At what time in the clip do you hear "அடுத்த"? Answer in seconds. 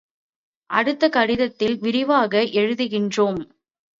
0.69-1.09